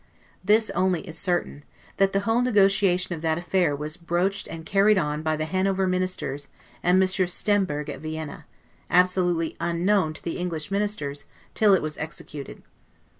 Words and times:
This 0.43 0.71
only 0.71 1.01
is 1.07 1.15
certain, 1.15 1.63
that 1.97 2.11
the 2.11 2.21
whole 2.21 2.41
negotiation 2.41 3.13
of 3.13 3.21
that 3.21 3.37
affair 3.37 3.75
was 3.75 3.97
broached 3.97 4.47
and 4.47 4.65
carried 4.65 4.97
on 4.97 5.21
by 5.21 5.35
the 5.35 5.45
Hanover 5.45 5.85
Ministers 5.85 6.47
and 6.81 6.97
Monsieur 6.97 7.27
Stemberg 7.27 7.87
at 7.87 7.99
Vienna, 8.01 8.47
absolutely 8.89 9.55
unknown 9.59 10.13
to 10.15 10.23
the 10.23 10.39
English 10.39 10.71
Ministers, 10.71 11.27
till 11.53 11.75
it 11.75 11.83
was 11.83 11.99
executed. 11.99 12.63